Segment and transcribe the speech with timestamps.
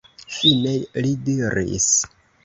[0.35, 0.71] Fine
[1.05, 1.91] li diris: